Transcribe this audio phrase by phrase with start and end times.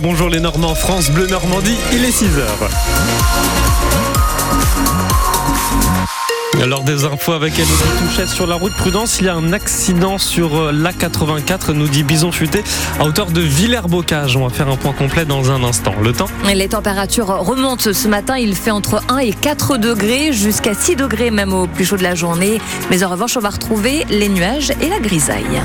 [0.00, 2.44] Bonjour les Normands, France Bleu Normandie, il est 6h.
[6.62, 10.18] Alors des infos avec Elodie Touchet sur la route Prudence, il y a un accident
[10.18, 12.62] sur euh, l'A84, nous dit Bison Futé,
[13.00, 14.36] à hauteur de Villers-Bocage.
[14.36, 15.94] On va faire un point complet dans un instant.
[16.00, 16.28] Le temps?
[16.54, 21.32] Les températures remontent ce matin, il fait entre 1 et 4 degrés, jusqu'à 6 degrés
[21.32, 22.60] même au plus chaud de la journée.
[22.88, 25.60] Mais en revanche, on va retrouver les nuages et la grisaille.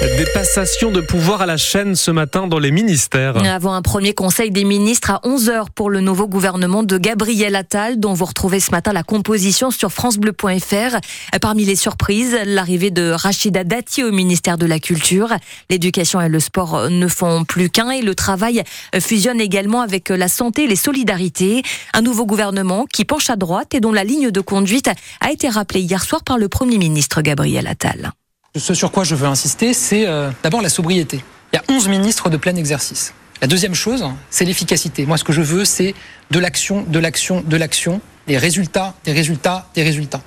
[0.00, 3.36] Des passations de pouvoir à la chaîne ce matin dans les ministères.
[3.44, 7.98] Avant un premier conseil des ministres à 11h pour le nouveau gouvernement de Gabriel Attal,
[7.98, 10.98] dont vous retrouvez ce matin la composition sur francebleu.fr.
[11.40, 15.34] Parmi les surprises, l'arrivée de Rachida Dati au ministère de la Culture.
[15.68, 18.62] L'éducation et le sport ne font plus qu'un et le travail
[19.00, 21.62] fusionne également avec la santé et les solidarités.
[21.92, 24.90] Un nouveau gouvernement qui penche à droite et dont la ligne de conduite
[25.20, 28.12] a été rappelée hier soir par le Premier ministre Gabriel Attal.
[28.56, 31.22] Ce sur quoi je veux insister, c'est euh, d'abord la sobriété.
[31.52, 33.12] Il y a 11 ministres de plein exercice.
[33.42, 35.04] La deuxième chose, c'est l'efficacité.
[35.04, 35.94] Moi, ce que je veux, c'est
[36.30, 40.22] de l'action, de l'action, de l'action, des résultats, des résultats, des résultats.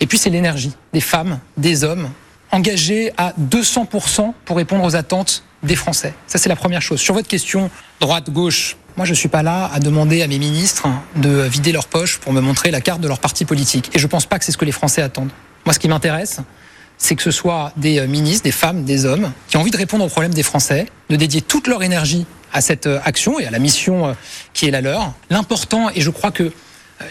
[0.00, 2.10] Et puis, c'est l'énergie des femmes, des hommes,
[2.50, 6.12] engagés à 200% pour répondre aux attentes des Français.
[6.26, 7.00] Ça, c'est la première chose.
[7.00, 10.88] Sur votre question droite-gauche, moi, je ne suis pas là à demander à mes ministres
[11.16, 13.90] de vider leur poche pour me montrer la carte de leur parti politique.
[13.94, 15.30] Et je ne pense pas que c'est ce que les Français attendent.
[15.64, 16.40] Moi, ce qui m'intéresse,
[17.00, 19.76] c'est que ce soit des euh, ministres, des femmes, des hommes, qui ont envie de
[19.76, 23.46] répondre aux problèmes des Français, de dédier toute leur énergie à cette euh, action et
[23.46, 24.12] à la mission euh,
[24.52, 25.12] qui est la leur.
[25.30, 26.52] L'important, et je crois que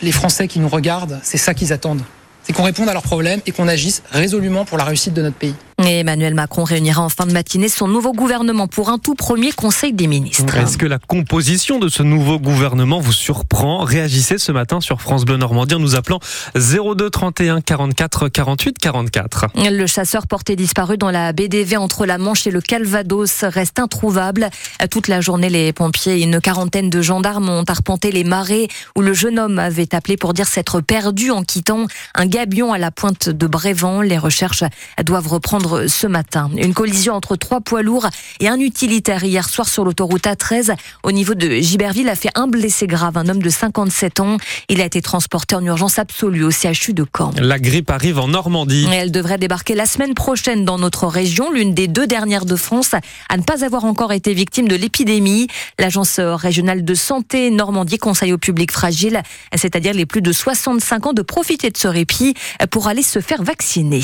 [0.02, 2.04] les Français qui nous regardent, c'est ça qu'ils attendent.
[2.44, 5.36] C'est qu'on réponde à leurs problèmes et qu'on agisse résolument pour la réussite de notre
[5.36, 5.56] pays.
[5.88, 9.94] Emmanuel Macron réunira en fin de matinée son nouveau gouvernement pour un tout premier Conseil
[9.94, 10.56] des ministres.
[10.58, 13.84] Est-ce que la composition de ce nouveau gouvernement vous surprend?
[13.84, 16.20] Réagissez ce matin sur France Bleu Normandie en nous appelant
[16.56, 19.48] 02 31 44 48 44.
[19.56, 24.50] Le chasseur porté disparu dans la BDV entre la Manche et le Calvados reste introuvable.
[24.92, 29.02] Toute la journée, les pompiers et une quarantaine de gendarmes ont arpenté les marais où
[29.02, 32.92] le jeune homme avait appelé pour dire s'être perdu en quittant un gabion à la
[32.92, 34.02] pointe de Brévent.
[34.02, 34.64] Les recherches
[35.04, 36.50] doivent reprendre ce matin.
[36.58, 38.08] Une collision entre trois poids lourds
[38.40, 42.48] et un utilitaire hier soir sur l'autoroute A13 au niveau de Giberville a fait un
[42.48, 44.38] blessé grave, un homme de 57 ans.
[44.68, 47.32] Il a été transporté en urgence absolue au CHU de Caen.
[47.40, 48.88] La grippe arrive en Normandie.
[48.92, 52.94] elle devrait débarquer la semaine prochaine dans notre région, l'une des deux dernières de France
[52.94, 55.48] à ne pas avoir encore été victime de l'épidémie.
[55.78, 59.22] L'agence régionale de santé Normandie conseille au public fragile,
[59.56, 62.34] c'est-à-dire les plus de 65 ans, de profiter de ce répit
[62.72, 64.02] pour aller se faire vacciner.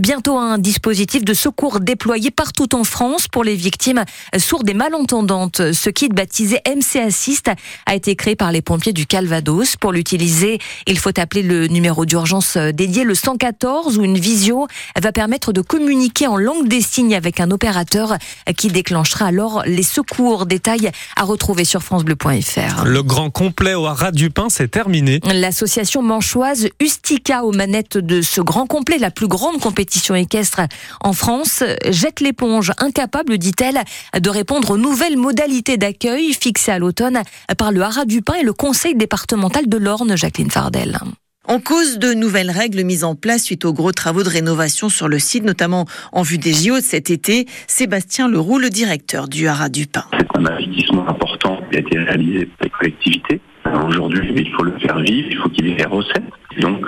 [0.00, 4.04] Bientôt un dispositif de secours déployé partout en France pour les victimes
[4.38, 5.72] sourdes et malentendantes.
[5.72, 7.50] Ce kit baptisé MC Assist
[7.86, 9.76] a été créé par les pompiers du Calvados.
[9.76, 14.66] Pour l'utiliser, il faut appeler le numéro d'urgence dédié, le 114, où une visio
[15.00, 18.16] va permettre de communiquer en langue des signes avec un opérateur
[18.56, 20.46] qui déclenchera alors les secours.
[20.46, 22.84] Détails à retrouver sur francebleu.fr.
[22.84, 25.20] Le grand complet au Haras du Pin, c'est terminé.
[25.24, 30.62] L'association manchoise Ustica aux manettes de ce grand complet, la plus grande compétition équestre
[31.00, 33.80] en France jette l'éponge, incapable, dit-elle,
[34.18, 37.22] de répondre aux nouvelles modalités d'accueil fixées à l'automne
[37.58, 40.98] par le Haras du Pin et le Conseil départemental de l'Orne, Jacqueline Fardel.
[41.46, 45.08] En cause de nouvelles règles mises en place suite aux gros travaux de rénovation sur
[45.08, 49.46] le site, notamment en vue des JO de cet été, Sébastien Leroux, le directeur du
[49.46, 50.04] Haras du Pin.
[50.18, 53.40] C'est un investissement important qui a été réalisé par les collectivités.
[53.86, 56.24] Aujourd'hui, il faut le faire vivre, il faut qu'il y ait des recettes.
[56.60, 56.80] Donc,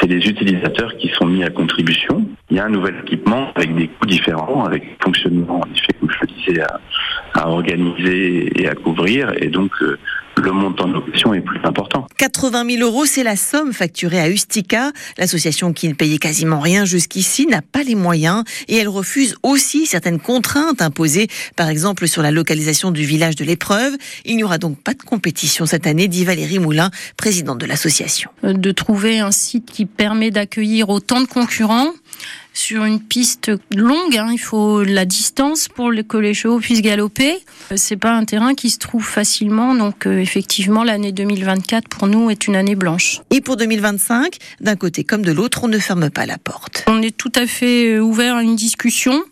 [0.00, 2.26] c'est les utilisateurs qui sont mis à contribution.
[2.52, 5.94] Il y a un nouvel équipement avec des coûts différents, avec un fonctionnement, en effet,
[5.98, 6.80] comme je le disais, à,
[7.32, 9.32] à organiser et à couvrir.
[9.40, 9.98] Et donc, euh,
[10.36, 12.06] le montant de location est plus important.
[12.18, 14.92] 80 000 euros, c'est la somme facturée à Ustica.
[15.16, 19.86] L'association qui ne payait quasiment rien jusqu'ici n'a pas les moyens et elle refuse aussi
[19.86, 23.94] certaines contraintes imposées, par exemple sur la localisation du village de l'épreuve.
[24.26, 28.30] Il n'y aura donc pas de compétition cette année, dit Valérie Moulin, présidente de l'association.
[28.42, 31.92] De trouver un site qui permet d'accueillir autant de concurrents
[32.54, 34.16] sur une piste longue.
[34.16, 37.38] Hein, il faut la distance pour que les chevaux puissent galoper.
[37.70, 39.74] Euh, c'est pas un terrain qui se trouve facilement.
[39.74, 43.20] Donc euh, effectivement, l'année 2024 pour nous est une année blanche.
[43.30, 46.84] Et pour 2025, d'un côté comme de l'autre, on ne ferme pas la porte.
[46.86, 49.22] On est tout à fait euh, ouvert à une discussion,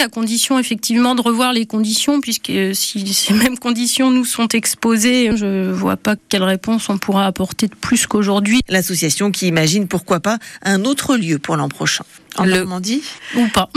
[0.00, 5.36] à condition effectivement de revoir les conditions, puisque si ces mêmes conditions nous sont exposées,
[5.36, 8.60] je vois pas quelle réponse on pourra apporter de plus qu'aujourd'hui.
[8.68, 12.04] L'association qui imagine pourquoi pas un autre lieu pour l'an prochain
[12.70, 13.02] Normandie
[13.36, 13.68] Ou pas.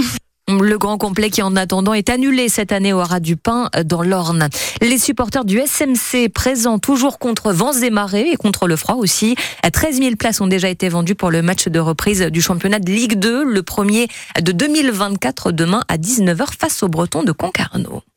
[0.48, 4.04] Le grand complet qui en attendant est annulé cette année au Haras du Pin dans
[4.04, 4.50] l'Orne.
[4.82, 9.36] Les supporters du SMC présents toujours contre vents et marées et contre le froid aussi.
[9.72, 12.92] 13 000 places ont déjà été vendues pour le match de reprise du championnat de
[12.92, 14.08] Ligue 2, le premier
[14.40, 18.04] de 2024 demain à 19h face aux Bretons de Concarneau.